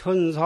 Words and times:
천사. 0.00 0.40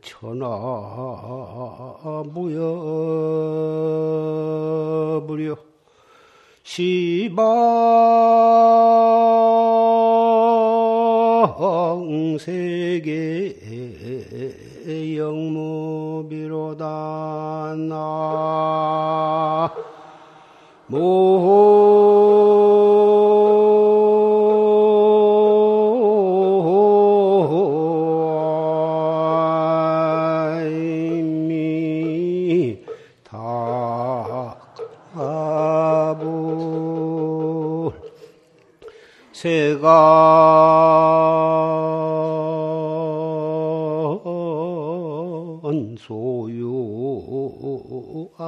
천하 0.00 0.48
무여부려 2.32 2.64
시방 6.62 7.44
세계 12.38 13.58
영무비로다 15.18 16.84
나 17.76 19.70
세간 39.44 40.23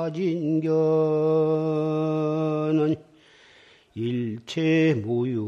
소유 0.06 0.62
아진견은 2.76 2.96
일체 3.94 4.94
무유 5.04 5.44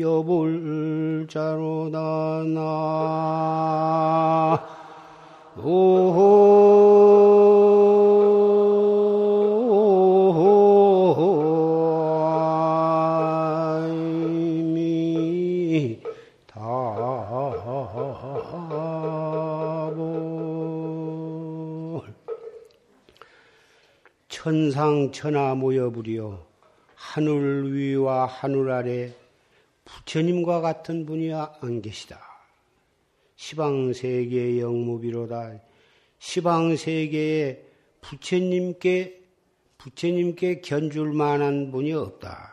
여불자로다 0.00 1.28
나. 2.44 2.64
이미 5.56 6.63
천상천하 24.94 25.54
모여 25.56 25.90
부리어 25.90 26.46
하늘 26.94 27.74
위와 27.74 28.26
하늘 28.26 28.70
아래 28.70 29.12
부처님과 29.84 30.60
같은 30.60 31.04
분이 31.04 31.32
안 31.34 31.82
계시다. 31.82 32.20
시방 33.36 33.92
세계의 33.92 34.60
영무비로다. 34.60 35.60
시방 36.18 36.76
세계에 36.76 37.62
부처님께 38.00 39.20
부처님께 39.78 40.60
견줄 40.60 41.12
만한 41.12 41.70
분이 41.70 41.92
없다. 41.92 42.52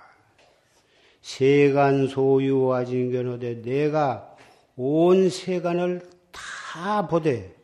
세간 1.22 2.08
소유와 2.08 2.86
진견하되 2.86 3.62
내가 3.62 4.36
온 4.76 5.30
세간을 5.30 6.02
다 6.32 7.08
보되 7.08 7.56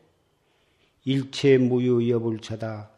일체 1.04 1.58
무유 1.58 2.10
여불차다. 2.10 2.97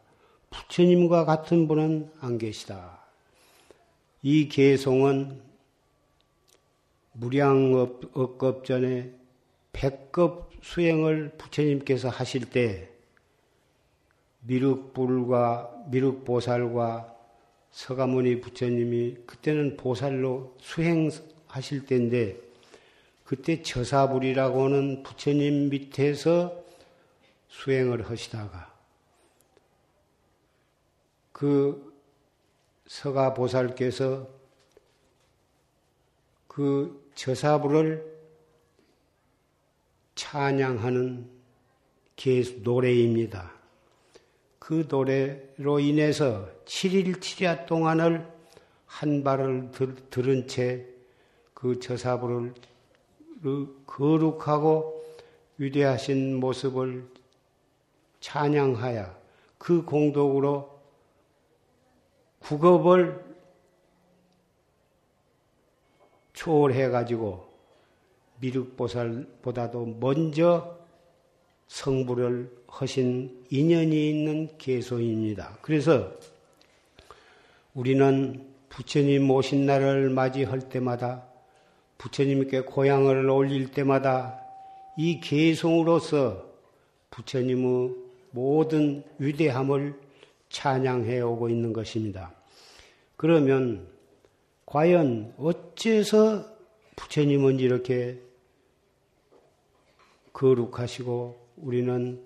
부처님과 0.50 1.24
같은 1.24 1.66
분은 1.66 2.10
안 2.20 2.38
계시다. 2.38 3.00
이 4.22 4.48
개송은 4.48 5.40
무량업급 7.12 8.64
전에 8.64 9.12
백급 9.72 10.50
수행을 10.62 11.32
부처님께서 11.38 12.08
하실 12.08 12.50
때 12.50 12.90
미륵불과 14.40 15.84
미륵보살과 15.88 17.16
서가모니 17.70 18.40
부처님이 18.40 19.18
그때는 19.26 19.76
보살로 19.76 20.56
수행하실 20.60 21.86
때인데 21.86 22.36
그때 23.24 23.62
저사불이라고 23.62 24.64
하는 24.64 25.02
부처님 25.02 25.70
밑에서 25.70 26.64
수행을 27.48 28.10
하시다가 28.10 28.79
그 31.40 31.94
서가 32.86 33.32
보살께서 33.32 34.28
그 36.46 37.10
저사불을 37.14 38.20
찬양하는 40.14 41.30
노래입니다. 42.62 43.52
그 44.58 44.86
노래로 44.86 45.80
인해서 45.80 46.46
7일 46.66 47.20
7야 47.20 47.64
동안을 47.64 48.30
한 48.84 49.24
발을 49.24 49.70
들, 49.70 49.94
들은 50.10 50.46
채 50.46 50.90
그 51.60 51.78
저사부를 51.78 52.54
거룩하고 53.86 55.04
위대하신 55.58 56.40
모습을 56.40 57.06
찬양하여 58.20 59.14
그 59.58 59.84
공덕으로 59.84 60.79
국업을 62.40 63.24
초월해가지고 66.32 67.48
미륵보살보다도 68.40 69.96
먼저 70.00 70.78
성불을 71.68 72.50
하신 72.66 73.46
인연이 73.50 74.10
있는 74.10 74.48
개소입니다. 74.58 75.58
그래서 75.62 76.12
우리는 77.74 78.48
부처님 78.68 79.30
오신 79.30 79.66
날을 79.66 80.10
맞이할 80.10 80.68
때마다 80.68 81.24
부처님께 81.98 82.62
고향을 82.62 83.28
올릴 83.28 83.70
때마다 83.70 84.40
이 84.96 85.20
개송으로서 85.20 86.46
부처님의 87.10 87.94
모든 88.30 89.04
위대함을 89.18 89.94
찬양해 90.50 91.20
오고 91.20 91.48
있는 91.48 91.72
것입니다. 91.72 92.34
그러면 93.16 93.88
과연 94.66 95.34
어째서 95.38 96.44
부처님은 96.96 97.58
이렇게 97.58 98.20
거룩하시고 100.32 101.48
우리는 101.56 102.24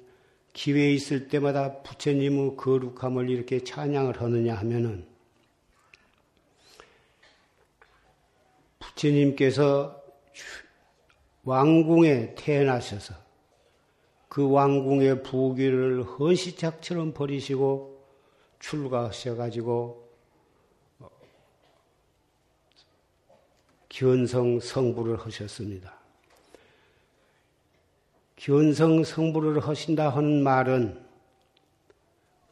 기회 0.52 0.92
있을 0.92 1.28
때마다 1.28 1.82
부처님의 1.82 2.56
거룩함을 2.56 3.30
이렇게 3.30 3.62
찬양을 3.62 4.20
하느냐 4.20 4.54
하면은 4.54 5.06
부처님께서 8.78 10.02
왕궁에 11.44 12.36
태어나셔서 12.36 13.14
그 14.28 14.50
왕궁의 14.50 15.22
부귀를 15.22 16.02
헌시작처럼 16.02 17.12
버리시고 17.12 17.93
출가하셔가지고 18.64 20.02
견성 23.90 24.58
성부를 24.58 25.18
하셨습니다. 25.20 25.94
견성 28.36 29.04
성부를 29.04 29.60
하신다 29.60 30.08
하는 30.08 30.42
말은 30.42 31.04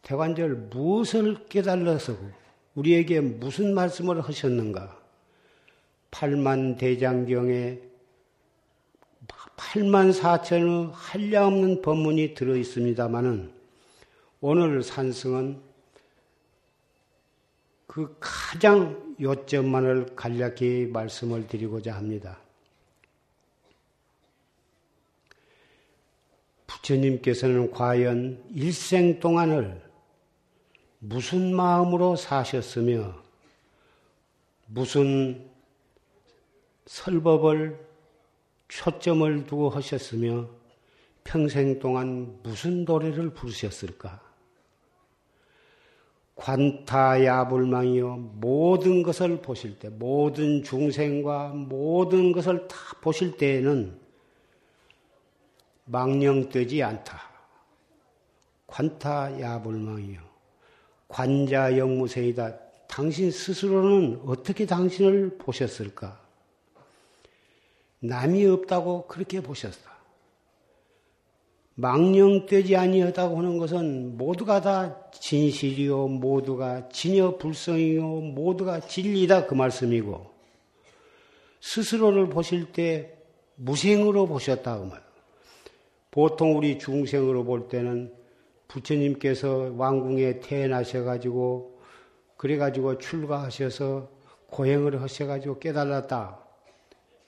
대관절 0.03 0.55
무엇을 0.71 1.47
깨달아서 1.49 2.17
우리에게 2.75 3.21
무슨 3.21 3.75
말씀을 3.75 4.21
하셨는가? 4.21 5.01
팔만 6.11 6.77
대장경에 6.77 7.81
8만 9.57 10.13
4천의 10.13 10.91
한량없는 10.93 11.83
법문이 11.83 12.35
들어 12.35 12.57
있습니다마는 12.57 13.53
오늘 14.41 14.83
산승은 14.83 15.72
그 17.93 18.17
가장 18.19 19.15
요점만을 19.21 20.17
간략히 20.17 20.89
말씀을 20.91 21.47
드리고자 21.47 21.95
합니다. 21.95 22.39
부처님께서는 26.67 27.71
과연 27.71 28.43
일생 28.55 29.21
동안을 29.21 29.79
무슨 31.01 31.55
마음으로 31.55 32.17
사셨으며 32.17 33.15
무슨 34.69 35.51
설법을 36.87 37.79
초점을 38.69 39.45
두고 39.45 39.69
하셨으며 39.69 40.49
평생 41.25 41.79
동안 41.79 42.41
무슨 42.43 42.87
노래를 42.87 43.35
부르셨을까? 43.35 44.32
관타야불망이요 46.35 48.17
모든 48.35 49.03
것을 49.03 49.43
보실 49.43 49.79
때 49.79 49.89
모든 49.89 50.63
중생과 50.63 51.49
모든 51.49 52.33
것을 52.33 52.67
다 52.69 52.77
보실 53.01 53.37
때에는 53.37 54.01
망령되지 55.85 56.83
않다. 56.83 57.21
관타야불망이요 58.67 60.21
관자영무생이다. 61.09 62.59
당신 62.89 63.31
스스로는 63.31 64.23
어떻게 64.27 64.67
당신을 64.67 65.39
보셨을까? 65.39 66.21
남이 68.01 68.47
없다고 68.47 69.07
그렇게 69.07 69.41
보셨다. 69.41 69.92
망령되지 71.75 72.77
아니하다고 72.77 73.39
하는 73.39 73.59
것은 73.59 74.17
모두가 74.17 74.61
다 74.61 75.11
진실이요, 75.13 76.09
모두가 76.09 76.89
진여 76.89 77.39
불성이요, 77.39 78.07
모두가 78.07 78.81
진리다 78.81 79.47
그 79.47 79.55
말씀이고 79.55 80.31
스스로를 81.61 82.29
보실 82.29 82.73
때 82.73 83.17
무생으로 83.57 84.27
보셨다 84.27 84.79
그 84.79 84.85
말. 84.85 85.03
보통 86.11 86.59
우리 86.59 86.79
중생으로 86.79 87.45
볼 87.45 87.69
때는 87.69 88.13
부처님께서 88.69 89.73
왕궁에 89.77 90.41
태어나셔 90.41 91.05
가지고 91.05 91.81
그래 92.37 92.57
가지고 92.57 92.99
출가하셔서 92.99 94.11
고행을 94.51 95.01
하셔 95.01 95.27
가지고 95.27 95.59
깨달았다. 95.59 96.39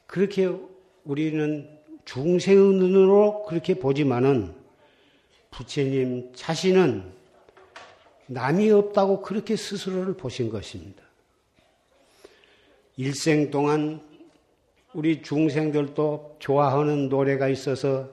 그렇게 0.07 0.51
우리는 1.05 1.79
중생의 2.05 2.75
눈으로 2.75 3.45
그렇게 3.45 3.75
보지만은 3.75 4.55
부처님 5.51 6.33
자신은 6.35 7.13
남이 8.27 8.71
없다고 8.71 9.23
그렇게 9.23 9.57
스스로를 9.57 10.15
보신 10.17 10.51
것입니다. 10.51 11.03
일생 12.97 13.51
동안 13.51 14.01
우리 14.93 15.23
중생들도 15.23 16.37
좋아하는 16.39 17.09
노래가 17.09 17.49
있어서 17.49 18.09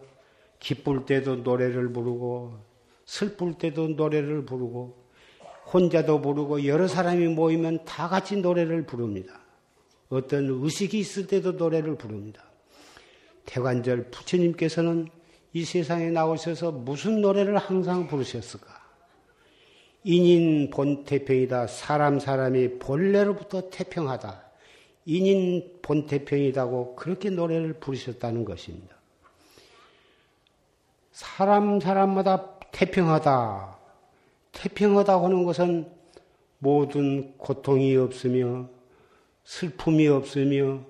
기쁠 0.60 1.06
때도 1.06 1.38
노래를 1.38 1.92
부르고 1.94 2.60
슬플 3.06 3.54
때도 3.56 3.90
노래를 3.90 4.46
부르고 4.46 5.02
혼자도 5.74 6.22
부르고 6.22 6.66
여러 6.66 6.88
사람이 6.88 7.28
모이면 7.28 7.86
다 7.86 8.10
같이 8.10 8.38
노래를 8.38 8.86
부릅니다. 8.86 9.40
어떤 10.10 10.48
의식이 10.50 11.00
있을 11.00 11.28
때도 11.28 11.54
노래를 11.54 11.96
부릅니다. 11.96 12.51
태관절 13.46 14.12
부처님께서는 14.12 15.08
이 15.54 15.66
세상에 15.66 16.10
나오셔서 16.10 16.72
무슨 16.72 17.22
노래를 17.22 17.58
항상 17.58 18.08
부르셨을까? 18.08 18.82
인인 20.04 20.70
본태평이다. 20.70 21.68
사람 21.68 22.20
사람이 22.20 22.80
본래로부터 22.80 23.70
태평하다. 23.70 24.44
인인 25.06 25.80
본태평이다고 25.82 26.96
그렇게 26.96 27.30
노래를 27.30 27.74
부르셨다는 27.74 28.46
것입니다. 28.46 28.96
사람 31.12 31.80
사람마다 31.80 32.60
태평하다. 32.72 33.78
태평하다 34.54 35.22
하는 35.22 35.44
것은 35.44 35.90
모든 36.60 37.38
고통이 37.38 37.96
없으며 37.98 38.70
슬픔이 39.44 40.08
없으며 40.08 40.82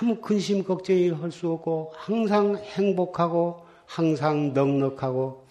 아무 0.00 0.20
근심 0.20 0.62
걱정이 0.62 1.10
할 1.10 1.32
수 1.32 1.50
없고 1.50 1.92
항상 1.96 2.56
행복하고 2.56 3.66
항상 3.84 4.52
넉넉하고 4.54 5.44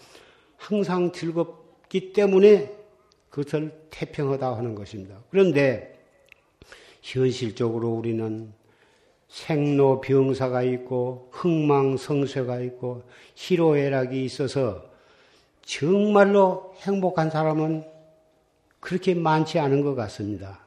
항상 0.56 1.12
즐겁기 1.12 2.14
때문에 2.14 2.74
그것을 3.30 3.74
태평하다 3.90 4.56
하는 4.56 4.74
것입니다. 4.74 5.20
그런데 5.30 6.00
현실적으로 7.02 7.90
우리는 7.90 8.54
생로병사가 9.28 10.64
있고 10.64 11.30
흥망성쇠가 11.34 12.62
있고 12.62 13.04
희로애락이 13.36 14.24
있어서 14.24 14.90
정말로 15.62 16.74
행복한 16.78 17.30
사람은 17.30 17.84
그렇게 18.80 19.14
많지 19.14 19.60
않은 19.60 19.82
것 19.82 19.96
같습니다. 19.96 20.60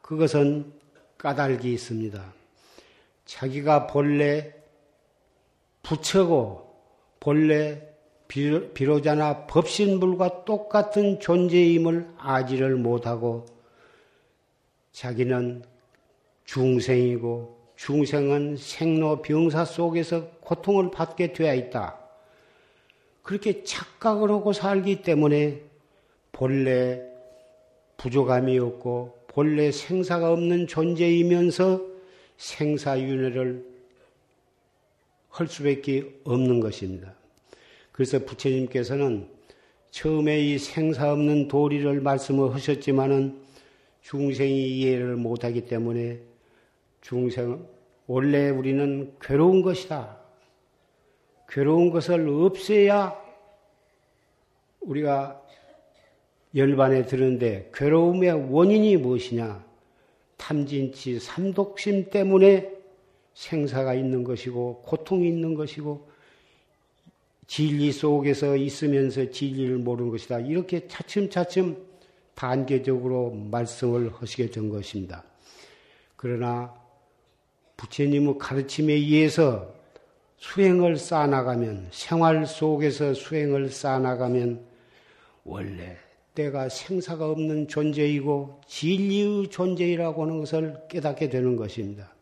그것은 0.00 0.72
까닭이 1.18 1.70
있습니다. 1.70 2.45
자기가 3.26 3.88
본래 3.88 4.54
부처고 5.82 6.74
본래 7.20 7.82
비로자나 8.28 9.46
법신불과 9.46 10.44
똑같은 10.44 11.20
존재임을 11.20 12.08
아지를 12.18 12.76
못하고 12.76 13.46
자기는 14.92 15.62
중생이고 16.44 17.56
중생은 17.76 18.56
생로병사 18.56 19.64
속에서 19.64 20.28
고통을 20.40 20.90
받게 20.90 21.32
되어 21.32 21.54
있다. 21.54 21.98
그렇게 23.22 23.64
착각을 23.64 24.30
하고 24.30 24.52
살기 24.52 25.02
때문에 25.02 25.62
본래 26.32 27.02
부족함이 27.96 28.58
없고 28.58 29.18
본래 29.26 29.70
생사가 29.70 30.32
없는 30.32 30.66
존재이면서 30.68 31.95
생사윤회를 32.36 33.64
할 35.28 35.46
수밖에 35.46 36.20
없는 36.24 36.60
것입니다. 36.60 37.14
그래서 37.92 38.18
부처님께서는 38.18 39.28
처음에 39.90 40.40
이 40.40 40.58
생사 40.58 41.12
없는 41.12 41.48
도리를 41.48 42.00
말씀을 42.00 42.54
하셨지만은 42.54 43.40
중생이 44.02 44.78
이해를 44.78 45.16
못하기 45.16 45.66
때문에 45.66 46.20
중생, 47.00 47.66
원래 48.06 48.50
우리는 48.50 49.14
괴로운 49.20 49.62
것이다. 49.62 50.18
괴로운 51.48 51.90
것을 51.90 52.28
없애야 52.28 53.16
우리가 54.80 55.42
열반에 56.54 57.06
드는데 57.06 57.70
괴로움의 57.74 58.50
원인이 58.50 58.96
무엇이냐? 58.96 59.65
탐진치 60.36 61.18
삼독심 61.18 62.10
때문에 62.10 62.72
생사가 63.34 63.94
있는 63.94 64.24
것이고 64.24 64.82
고통이 64.84 65.28
있는 65.28 65.54
것이고 65.54 66.08
진리 67.46 67.92
속에서 67.92 68.56
있으면서 68.56 69.30
진리를 69.30 69.78
모르는 69.78 70.10
것이다. 70.10 70.40
이렇게 70.40 70.88
차츰차츰 70.88 71.76
단계적으로 72.34 73.30
말씀을 73.30 74.12
하시게 74.12 74.50
된 74.50 74.68
것입니다. 74.68 75.24
그러나 76.16 76.74
부처님의 77.76 78.38
가르침에 78.38 78.92
의해서 78.92 79.74
수행을 80.38 80.96
쌓아나가면 80.96 81.88
생활 81.92 82.46
속에서 82.46 83.14
수행을 83.14 83.70
쌓아나가면 83.70 84.64
원래 85.44 85.96
때가 86.36 86.68
생사가 86.68 87.28
없는 87.28 87.66
존재이고 87.66 88.60
진리의 88.68 89.48
존재이라고 89.48 90.22
하는 90.22 90.38
것을 90.38 90.76
깨닫게 90.88 91.28
되는 91.28 91.56
것입니다. 91.56 92.12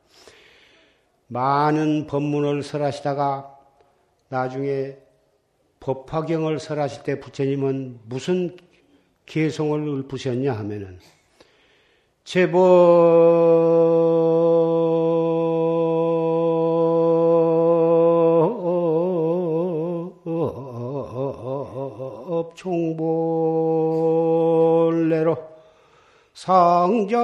많은 1.27 2.07
법문을 2.07 2.63
설하시다가 2.63 3.59
나중에 4.29 4.97
법화경을 5.81 6.59
설하실 6.61 7.03
때 7.03 7.21
부처님은 7.21 7.99
무슨 8.05 8.57
개성을 9.27 10.07
읊으셨냐 10.11 10.53
하면은 10.55 10.99
제법 12.25 13.94
총본래로 22.55 23.55
상자 26.33 27.19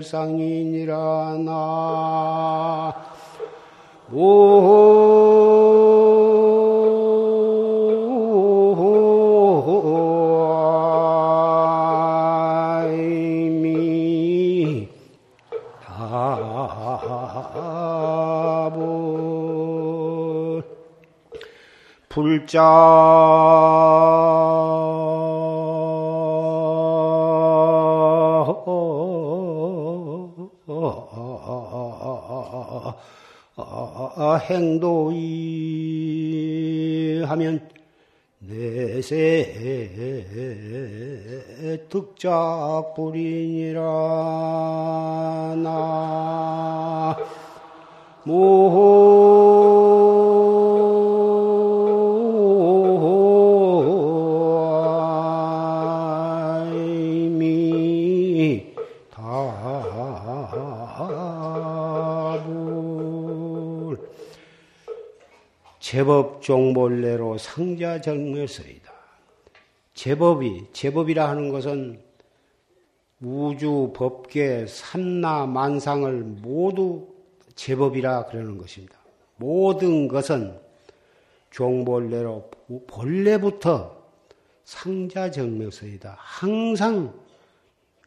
정멸상인이라 0.00 0.94
나 1.44 2.94
불자 22.50 22.60
행도이 34.50 35.62
하면 37.24 37.68
내세 38.40 39.78
득작불이니라 41.88 43.80
나 45.62 47.16
제법 66.00 66.40
종몰래로 66.40 67.36
상자정멸서이다. 67.36 68.90
제법이 69.92 70.68
제법이라 70.72 71.28
하는 71.28 71.50
것은 71.50 72.00
우주 73.20 73.92
법계 73.94 74.64
삼나 74.66 75.44
만상을 75.44 76.10
모두 76.40 77.06
제법이라 77.54 78.24
그러는 78.26 78.56
것입니다. 78.56 78.96
모든 79.36 80.08
것은 80.08 80.58
종벌레로 81.50 82.50
본래부터 82.86 83.94
상자 84.64 85.30
정멸서이다. 85.30 86.16
항상 86.16 87.12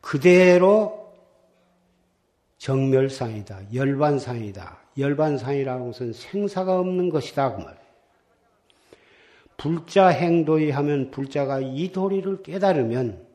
그대로 0.01 1.13
정멸상이다. 2.57 3.71
열반상이다. 3.71 4.79
열반상이라는 4.97 5.85
것은 5.85 6.13
생사가 6.13 6.79
없는 6.79 7.11
것이다. 7.11 7.55
그 7.55 7.61
말. 7.61 7.82
불자 9.57 10.07
행도이 10.07 10.71
하면 10.71 11.11
불자가 11.11 11.59
이 11.59 11.91
도리를 11.91 12.43
깨달으면 12.43 13.25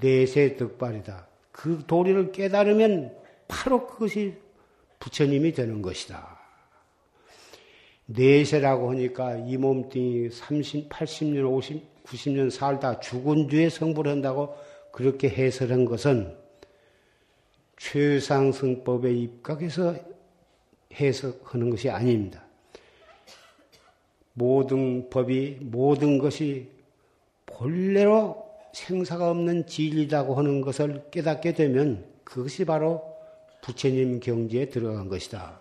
내세 0.00 0.56
득발이다. 0.56 1.26
그 1.52 1.84
도리를 1.86 2.32
깨달으면 2.32 3.16
바로 3.48 3.86
그것이 3.86 4.34
부처님이 4.98 5.52
되는 5.52 5.82
것이다. 5.82 6.36
내세라고 8.06 8.90
하니까 8.90 9.36
이 9.36 9.56
몸뚱이 9.56 10.30
30, 10.30 10.88
80년, 10.88 11.50
50, 11.50 12.04
90년 12.04 12.50
살다 12.50 13.00
죽은 13.00 13.48
뒤에 13.48 13.68
성불 13.68 14.08
한다고 14.08 14.56
그렇게 14.92 15.28
해설한 15.28 15.84
것은 15.84 16.36
최상승법에 17.78 19.12
입각해서 19.12 19.96
해석하는 20.94 21.70
것이 21.70 21.90
아닙니다. 21.90 22.45
모든 24.38 25.08
법이 25.08 25.58
모든 25.62 26.18
것이 26.18 26.68
본래로 27.46 28.44
생사가 28.74 29.30
없는 29.30 29.66
진리라고 29.66 30.34
하는 30.34 30.60
것을 30.60 31.04
깨닫게 31.10 31.54
되면 31.54 32.04
그것이 32.22 32.66
바로 32.66 33.02
부처님 33.62 34.20
경지에 34.20 34.68
들어간 34.68 35.08
것이다. 35.08 35.58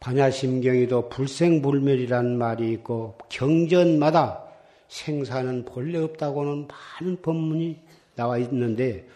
반야심경에도 0.00 1.10
불생불멸이라는 1.10 2.38
말이 2.38 2.72
있고 2.72 3.18
경전마다 3.28 4.42
생사는 4.88 5.66
본래 5.66 5.98
없다고는 5.98 6.68
많은 6.68 7.20
법문이 7.20 7.80
나와 8.14 8.38
있는데 8.38 9.06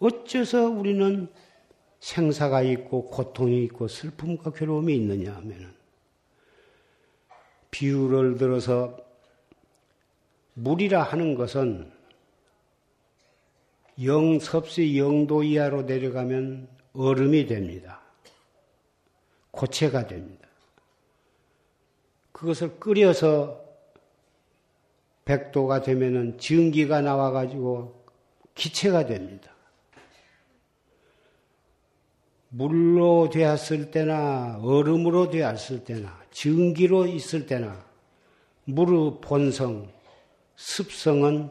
어째서 0.00 0.68
우리는 0.68 1.28
생사가 2.00 2.62
있고 2.62 3.06
고통이 3.06 3.62
있고 3.64 3.86
슬픔과 3.86 4.52
괴로움이 4.52 4.96
있느냐 4.96 5.32
하면은 5.34 5.79
비유를 7.70 8.36
들어서 8.36 8.96
물이라 10.54 11.02
하는 11.02 11.34
것은 11.34 11.90
영섭시 14.02 14.98
영도 14.98 15.42
이하로 15.42 15.82
내려가면 15.82 16.68
얼음이 16.94 17.46
됩니다. 17.46 18.00
고체가 19.50 20.06
됩니다. 20.06 20.48
그것을 22.32 22.80
끓여서 22.80 23.62
백도가 25.24 25.82
되면은 25.82 26.38
증기가 26.38 27.00
나와가지고 27.00 28.04
기체가 28.54 29.06
됩니다. 29.06 29.52
물로 32.50 33.30
되었을 33.30 33.92
때나 33.92 34.58
얼음으로 34.62 35.30
되었을 35.30 35.84
때나 35.84 36.20
증기로 36.32 37.06
있을 37.06 37.46
때나 37.46 37.84
물의 38.64 39.18
본성, 39.20 39.88
습성은 40.56 41.50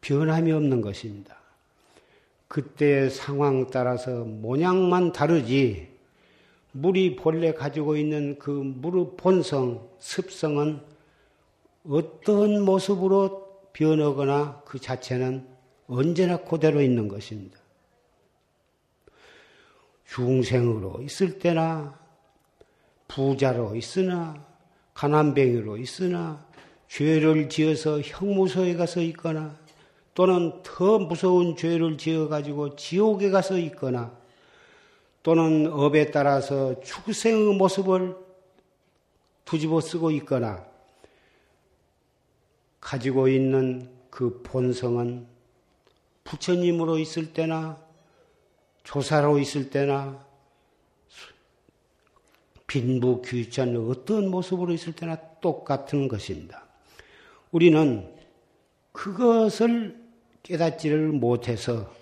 변함이 0.00 0.52
없는 0.52 0.80
것입니다. 0.80 1.36
그때의 2.46 3.10
상황 3.10 3.68
따라서 3.70 4.24
모양만 4.24 5.12
다르지 5.12 5.88
물이 6.72 7.16
본래 7.16 7.52
가지고 7.52 7.96
있는 7.96 8.38
그 8.38 8.50
물의 8.50 9.16
본성, 9.16 9.88
습성은 9.98 10.80
어떤 11.88 12.64
모습으로 12.64 13.48
변하거나 13.72 14.62
그 14.64 14.78
자체는 14.78 15.46
언제나 15.88 16.36
그대로 16.36 16.80
있는 16.80 17.08
것입니다. 17.08 17.61
중생으로 20.12 21.00
있을 21.02 21.38
때나 21.38 21.98
부자로 23.08 23.74
있으나 23.76 24.44
가난뱅이로 24.92 25.78
있으나 25.78 26.44
죄를 26.88 27.48
지어서 27.48 28.00
형무소에 28.00 28.74
가서 28.74 29.00
있거나 29.00 29.58
또는 30.12 30.62
더 30.62 30.98
무서운 30.98 31.56
죄를 31.56 31.96
지어 31.96 32.28
가지고 32.28 32.76
지옥에 32.76 33.30
가서 33.30 33.56
있거나 33.56 34.14
또는 35.22 35.72
업에 35.72 36.10
따라서 36.10 36.78
축생의 36.82 37.54
모습을 37.56 38.14
두집어 39.46 39.80
쓰고 39.80 40.10
있거나 40.10 40.66
가지고 42.80 43.28
있는 43.28 43.88
그 44.10 44.42
본성은 44.42 45.26
부처님으로 46.24 46.98
있을 46.98 47.32
때나 47.32 47.81
조사로 48.84 49.38
있을 49.38 49.70
때나 49.70 50.24
빈부 52.66 53.22
귀천 53.22 53.76
어떤 53.90 54.28
모습으로 54.28 54.72
있을 54.72 54.94
때나 54.94 55.16
똑같은 55.40 56.08
것입니다. 56.08 56.64
우리는 57.50 58.10
그것을 58.92 60.00
깨닫지를 60.42 61.08
못해서 61.08 61.92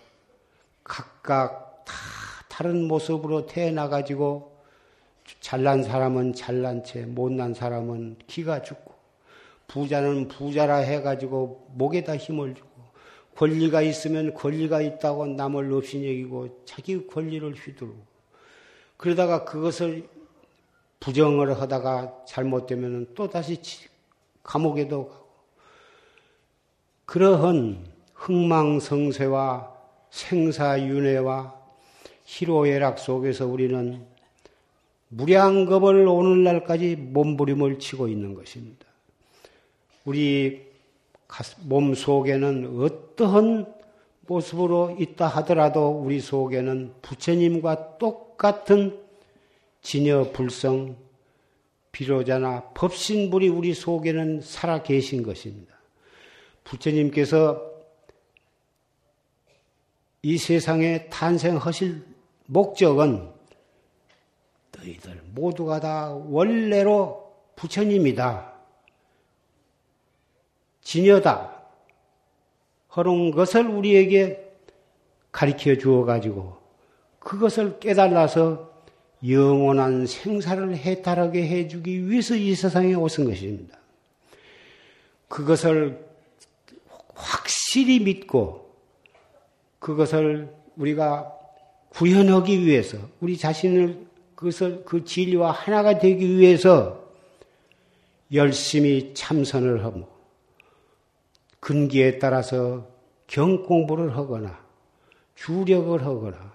각각 0.84 1.84
다 1.84 1.94
다른 2.48 2.86
모습으로 2.86 3.46
태어나가지고 3.46 4.50
잘난 5.40 5.82
사람은 5.82 6.34
잘난 6.34 6.84
채, 6.84 7.06
못난 7.06 7.54
사람은 7.54 8.18
기가 8.26 8.62
죽고, 8.62 8.94
부자는 9.68 10.28
부자라 10.28 10.76
해가지고 10.76 11.68
목에다 11.74 12.16
힘을 12.16 12.54
주고, 12.54 12.69
권리가 13.40 13.80
있으면 13.80 14.34
권리가 14.34 14.82
있다고 14.82 15.28
남을 15.28 15.72
없이 15.72 15.96
여기고 15.96 16.62
자기 16.66 17.06
권리를 17.06 17.50
휘두르고 17.54 17.96
그러다가 18.98 19.46
그것을 19.46 20.06
부정을 21.00 21.58
하다가 21.58 22.24
잘못되면 22.26 23.14
또 23.14 23.30
다시 23.30 23.58
감옥에도 24.42 25.08
가고 25.08 25.30
그러한 27.06 27.86
흥망성쇠와 28.12 29.74
생사윤회와 30.10 31.58
희로애락 32.26 32.98
속에서 32.98 33.46
우리는 33.46 34.04
무량겁을 35.08 36.06
오늘날까지 36.06 36.96
몸부림을 36.96 37.78
치고 37.78 38.08
있는 38.08 38.34
것입니다. 38.34 38.84
우리 40.04 40.69
몸 41.62 41.94
속에는 41.94 42.80
어떠한 42.80 43.72
모습으로 44.26 44.96
있다 44.98 45.26
하더라도 45.26 45.90
우리 45.90 46.20
속에는 46.20 46.94
부처님과 47.02 47.98
똑같은 47.98 48.98
진여 49.82 50.30
불성, 50.32 50.96
비로자나 51.92 52.70
법신불이 52.74 53.48
우리 53.48 53.74
속에는 53.74 54.40
살아 54.42 54.82
계신 54.82 55.22
것입니다. 55.22 55.74
부처님께서 56.64 57.70
이 60.22 60.36
세상에 60.36 61.08
탄생하실 61.08 62.02
목적은 62.46 63.30
너희들 64.76 65.22
모두가 65.34 65.80
다 65.80 66.12
원래로 66.12 67.32
부처님이다. 67.56 68.59
진여다. 70.90 71.52
그런 72.88 73.30
것을 73.30 73.64
우리에게 73.68 74.52
가르쳐 75.30 75.76
주어 75.76 76.04
가지고 76.04 76.56
그것을 77.20 77.78
깨달아서 77.78 78.68
영원한 79.28 80.06
생사를 80.06 80.76
해탈하게 80.76 81.46
해주기 81.46 82.08
위해서 82.08 82.34
이 82.34 82.56
세상에 82.56 82.94
오신 82.94 83.26
것입니다. 83.26 83.78
그것을 85.28 86.04
확실히 87.14 88.00
믿고 88.00 88.74
그것을 89.78 90.52
우리가 90.76 91.32
구현하기 91.90 92.66
위해서 92.66 92.98
우리 93.20 93.36
자신을 93.36 94.06
그것을 94.34 94.84
그 94.84 95.04
진리와 95.04 95.52
하나가 95.52 96.00
되기 96.00 96.36
위해서 96.36 97.04
열심히 98.32 99.12
참선을 99.14 99.84
하고 99.84 100.19
근기에 101.60 102.18
따라서 102.18 102.88
경공부를 103.26 104.16
하거나 104.16 104.58
주력을 105.34 106.04
하거나 106.04 106.52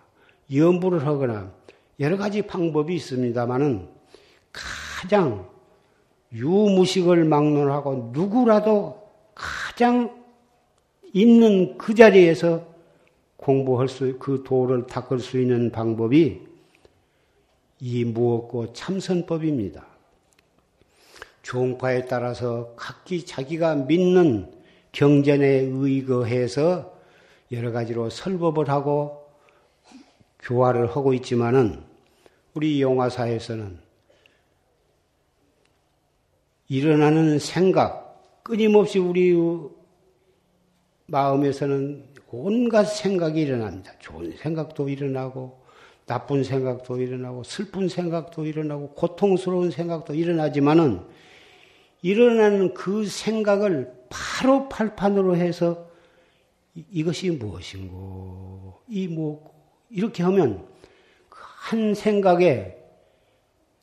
연부를 0.53 1.05
하거나 1.07 1.51
여러 1.99 2.17
가지 2.17 2.41
방법이 2.41 2.93
있습니다만은 2.95 3.87
가장 4.51 5.49
유무식을 6.33 7.23
막론하고 7.23 8.11
누구라도 8.13 9.09
가장 9.33 10.23
있는 11.13 11.77
그 11.77 11.93
자리에서 11.93 12.65
공부할 13.37 13.87
수, 13.87 14.17
그 14.19 14.43
도를 14.43 14.87
닦을 14.87 15.19
수 15.19 15.39
있는 15.39 15.71
방법이 15.71 16.41
이 17.79 18.03
무엇고 18.03 18.73
참선법입니다. 18.73 19.85
종파에 21.43 22.05
따라서 22.05 22.73
각기 22.75 23.23
자기가 23.23 23.75
믿는 23.75 24.54
경전에 24.95 25.45
의거해서 25.45 26.97
여러 27.51 27.73
가지로 27.73 28.09
설법을 28.09 28.69
하고 28.69 29.29
교화를 30.39 30.87
하고 30.87 31.13
있지만은 31.13 31.83
우리 32.53 32.81
영화사에서는 32.81 33.77
일어나는 36.69 37.39
생각, 37.39 38.41
끊임없이 38.41 38.97
우리 38.97 39.35
마음에서는 41.07 42.05
온갖 42.31 42.85
생각이 42.85 43.41
일어납니다. 43.41 43.91
좋은 43.99 44.33
생각도 44.37 44.87
일어나고, 44.87 45.61
나쁜 46.05 46.43
생각도 46.43 46.99
일어나고, 47.01 47.43
슬픈 47.43 47.89
생각도 47.89 48.45
일어나고, 48.45 48.89
고통스러운 48.91 49.71
생각도 49.71 50.15
일어나지만은, 50.15 51.01
일어나는 52.01 52.73
그 52.73 53.05
생각을 53.05 54.04
바로 54.15 54.69
팔판으로 54.69 55.35
해서 55.35 55.89
이것이 56.73 57.31
무엇인고, 57.31 58.81
이 58.87 59.07
무엇고, 59.07 59.53
이렇게 59.89 60.23
하면 60.23 60.65
그한 61.29 61.93
생각에 61.93 62.77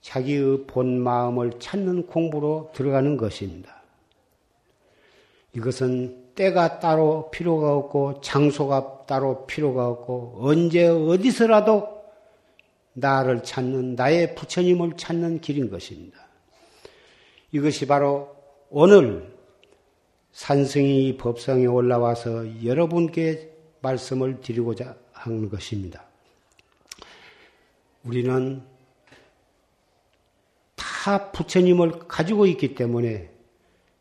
자기의 0.00 0.66
본 0.66 1.00
마음을 1.00 1.58
찾는 1.58 2.06
공부로 2.06 2.70
들어가는 2.74 3.16
것입니다. 3.16 3.82
이것은 5.54 6.34
때가 6.34 6.80
따로 6.80 7.30
필요가 7.30 7.74
없고 7.76 8.20
장소가 8.22 9.04
따로 9.06 9.46
필요가 9.46 9.86
없고 9.86 10.38
언제 10.40 10.86
어디서라도 10.86 12.02
나를 12.94 13.42
찾는 13.42 13.94
나의 13.94 14.34
부처님을 14.34 14.96
찾는 14.96 15.40
길인 15.40 15.70
것입니다. 15.70 16.18
이것이 17.52 17.86
바로 17.86 18.34
오늘 18.70 19.32
산승이 20.32 21.16
법상에 21.18 21.66
올라와서 21.66 22.64
여러분께 22.64 23.50
말씀을 23.80 24.40
드리고자 24.40 24.96
하는 25.12 25.48
것입니다. 25.48 26.04
우리는 28.04 28.62
다 30.74 31.30
부처님을 31.32 32.08
가지고 32.08 32.46
있기 32.46 32.74
때문에 32.74 33.30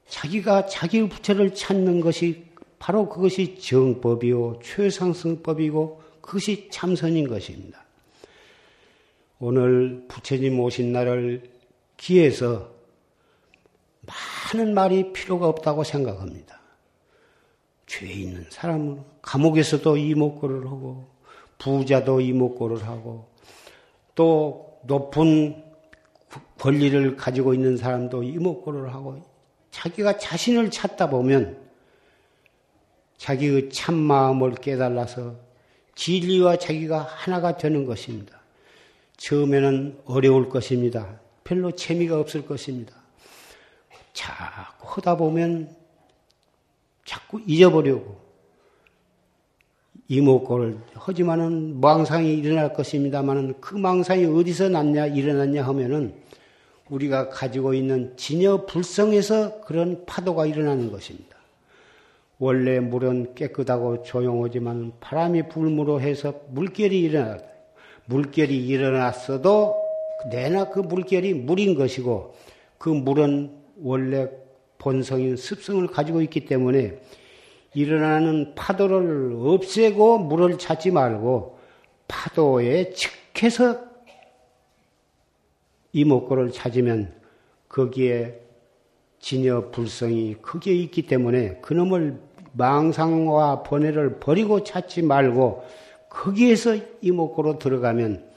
자기가 0.07 0.65
자기의 0.67 1.09
부처를 1.09 1.53
찾는 1.53 2.01
것이 2.01 2.45
바로 2.79 3.07
그것이 3.07 3.59
정법이요 3.59 4.59
최상승법이고 4.63 6.01
그것이 6.21 6.69
참선인 6.71 7.27
것입니다. 7.27 7.83
오늘 9.39 10.05
부처님 10.07 10.59
오신 10.59 10.91
날을 10.91 11.43
기해서 11.97 12.71
많은 14.51 14.73
말이 14.73 15.13
필요가 15.13 15.47
없다고 15.47 15.83
생각합니다. 15.83 16.59
죄 17.85 18.07
있는 18.07 18.45
사람은 18.49 19.03
감옥에서도 19.21 19.97
이목구를 19.97 20.65
하고 20.65 21.07
부자도 21.57 22.21
이목구를 22.21 22.85
하고 22.85 23.29
또 24.15 24.79
높은 24.83 25.63
권리를 26.59 27.17
가지고 27.17 27.53
있는 27.53 27.77
사람도 27.77 28.23
이목구를 28.23 28.93
하고 28.93 29.23
자기가 29.71 30.17
자신을 30.17 30.71
찾다 30.71 31.09
보면 31.09 31.57
자기의 33.17 33.69
참 33.69 33.95
마음을 33.95 34.55
깨달아서 34.55 35.35
진리와 35.95 36.57
자기가 36.57 36.99
하나가 36.99 37.57
되는 37.57 37.85
것입니다. 37.85 38.41
처음에는 39.17 40.01
어려울 40.05 40.49
것입니다. 40.49 41.19
별로 41.43 41.71
재미가 41.71 42.19
없을 42.19 42.45
것입니다. 42.45 43.00
자꾸 44.13 44.87
하다 44.95 45.17
보면 45.17 45.75
자꾸 47.05 47.41
잊어버리고 47.45 48.19
이목고를 50.07 50.77
하지만은 50.93 51.79
망상이 51.79 52.33
일어날 52.33 52.73
것입니다만은 52.73 53.61
그 53.61 53.75
망상이 53.75 54.25
어디서 54.25 54.69
났냐 54.69 55.07
일어났냐 55.07 55.63
하면은 55.63 56.13
우리가 56.89 57.29
가지고 57.29 57.73
있는 57.73 58.15
진여 58.17 58.65
불성에서 58.65 59.61
그런 59.61 60.05
파도가 60.05 60.45
일어나는 60.45 60.91
것입니다. 60.91 61.37
원래 62.39 62.79
물은 62.79 63.35
깨끗하고 63.35 64.03
조용하지만 64.03 64.93
바람이 64.99 65.47
불무로 65.47 66.01
해서 66.01 66.33
물결이 66.49 66.99
일어나 66.99 67.37
물결이 68.05 68.67
일어났어도 68.67 69.75
내나 70.29 70.69
그 70.69 70.79
물결이 70.79 71.35
물인 71.35 71.75
것이고 71.75 72.35
그 72.77 72.89
물은 72.89 73.60
원래 73.81 74.29
본성인 74.77 75.35
습성을 75.35 75.85
가지고 75.87 76.21
있기 76.21 76.45
때문에 76.45 76.99
일어나는 77.73 78.53
파도를 78.55 79.35
없애고 79.37 80.19
물을 80.19 80.57
찾지 80.57 80.91
말고 80.91 81.59
파도에 82.07 82.93
측해서 82.93 83.79
이목구를 85.93 86.51
찾으면 86.51 87.13
거기에 87.69 88.39
진여 89.19 89.71
불성이 89.71 90.35
크게 90.41 90.73
있기 90.73 91.03
때문에 91.03 91.59
그놈을 91.61 92.19
망상과 92.53 93.63
번뇌를 93.63 94.19
버리고 94.19 94.63
찾지 94.63 95.03
말고 95.03 95.63
거기에서 96.09 96.75
이목구로 97.01 97.59
들어가면 97.59 98.29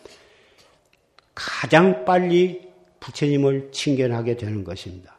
가장 1.35 2.05
빨리 2.05 2.63
부처님을 3.01 3.71
칭견하게 3.73 4.37
되는 4.37 4.63
것입니다. 4.63 5.14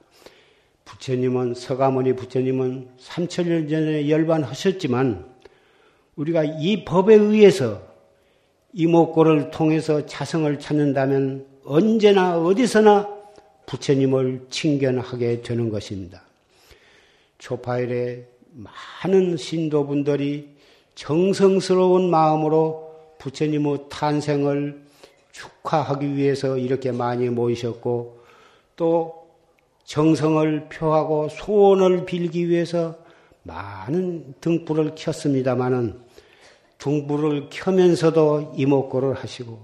부처님은 0.85 1.55
서가모니 1.55 2.15
부처님은 2.15 2.89
3천년 2.99 3.69
전에 3.69 4.09
열반하셨지만 4.09 5.25
우리가 6.15 6.43
이 6.43 6.85
법에 6.85 7.15
의해서 7.15 7.81
이목구를 8.73 9.51
통해서 9.51 10.05
자성을 10.05 10.59
찾는다면 10.59 11.45
언제나 11.65 12.37
어디서나 12.37 13.09
부처님을 13.65 14.47
칭견하게 14.49 15.41
되는 15.41 15.69
것입니다. 15.69 16.21
초파일에 17.39 18.27
많은 18.51 19.37
신도분들이 19.37 20.55
정성스러운 20.93 22.09
마음으로 22.09 22.95
부처님의 23.17 23.85
탄생을 23.89 24.85
축하하기 25.31 26.15
위해서 26.15 26.57
이렇게 26.57 26.91
많이 26.91 27.29
모이셨고 27.29 28.23
또 28.75 29.24
정성을 29.85 30.69
표하고 30.69 31.29
소원을 31.29 32.05
빌기 32.05 32.49
위해서 32.49 32.97
많은 33.43 34.33
등불을 34.41 34.95
켰습니다마는 34.95 35.99
등불을 36.79 37.47
켜면서도 37.51 38.53
이목구를 38.55 39.13
하시고 39.15 39.59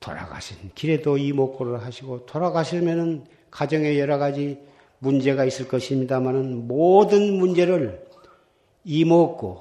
돌아가신 0.00 0.70
길에도 0.74 1.18
이목구를 1.18 1.82
하시고 1.84 2.26
돌아가시면은 2.26 3.24
가정에 3.50 3.98
여러 3.98 4.18
가지 4.18 4.58
문제가 4.98 5.44
있을 5.44 5.68
것입니다만은 5.68 6.66
모든 6.66 7.34
문제를 7.34 8.04
이목구 8.84 9.58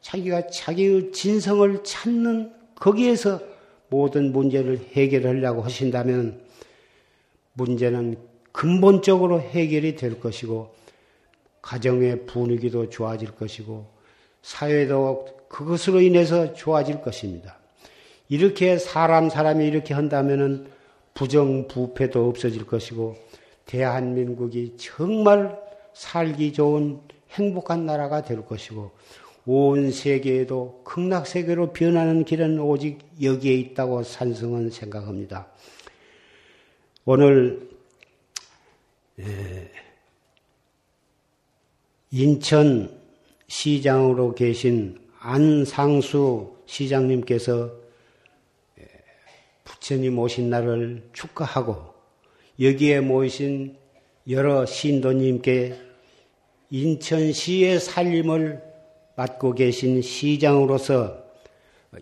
자기가 0.00 0.48
자기의 0.48 1.12
진성을 1.12 1.82
찾는 1.84 2.52
거기에서 2.74 3.40
모든 3.88 4.32
문제를 4.32 4.88
해결하려고 4.92 5.62
하신다면 5.62 6.43
문제는 7.54 8.16
근본적으로 8.52 9.40
해결이 9.40 9.96
될 9.96 10.20
것이고 10.20 10.74
가정의 11.62 12.26
분위기도 12.26 12.90
좋아질 12.90 13.32
것이고 13.32 13.86
사회도 14.42 15.26
그것으로 15.48 16.00
인해서 16.00 16.52
좋아질 16.52 17.00
것입니다. 17.00 17.58
이렇게 18.28 18.78
사람 18.78 19.30
사람이 19.30 19.66
이렇게 19.66 19.94
한다면은 19.94 20.66
부정 21.14 21.68
부패도 21.68 22.28
없어질 22.28 22.66
것이고 22.66 23.16
대한민국이 23.66 24.74
정말 24.76 25.58
살기 25.94 26.52
좋은 26.52 27.00
행복한 27.30 27.86
나라가 27.86 28.22
될 28.22 28.44
것이고 28.44 28.90
온 29.46 29.90
세계에도 29.90 30.82
극락 30.84 31.26
세계로 31.26 31.72
변하는 31.72 32.24
길은 32.24 32.58
오직 32.58 32.98
여기에 33.22 33.54
있다고 33.54 34.02
산성은 34.02 34.70
생각합니다. 34.70 35.48
오늘 37.06 37.68
인천 42.10 42.98
시장으로 43.46 44.34
계신 44.34 44.98
안상수 45.18 46.56
시장님께서 46.64 47.72
부처님 49.64 50.18
오신 50.18 50.48
날을 50.48 51.10
축하하고 51.12 51.92
여기에 52.58 53.00
모이신 53.00 53.76
여러 54.30 54.64
신도님께 54.64 55.78
인천시의 56.70 57.80
살림을 57.80 58.62
맡고 59.14 59.52
계신 59.56 60.00
시장으로서 60.00 61.22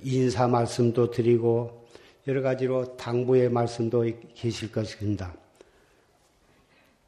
인사 0.04 0.46
말씀도 0.46 1.10
드리고 1.10 1.81
여러 2.26 2.40
가지로 2.40 2.96
당부의 2.96 3.48
말씀도 3.50 4.04
계실 4.34 4.70
것입니다. 4.70 5.34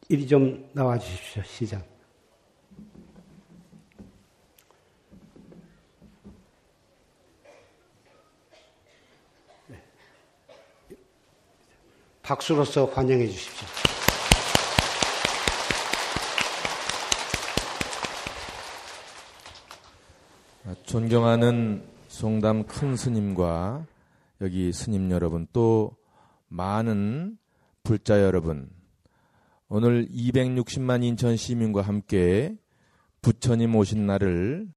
이리 0.09 0.27
좀 0.27 0.69
나와 0.73 0.99
주십시오, 0.99 1.43
시장. 1.45 1.83
박수로서 12.23 12.87
환영해 12.87 13.29
주십시오. 13.29 13.69
존경하는 20.85 21.85
송담 22.09 22.65
큰 22.65 22.97
스님과 22.97 23.85
여기 24.41 24.73
스님 24.73 25.11
여러분 25.11 25.47
또 25.53 25.97
많은 26.49 27.39
불자 27.83 28.23
여러분 28.23 28.69
오늘 29.69 30.07
260만 30.09 31.05
인천 31.05 31.37
시민과 31.37 31.83
함께 31.83 32.57
부처님 33.23 33.75
오신 33.75 34.07
날을 34.07 34.69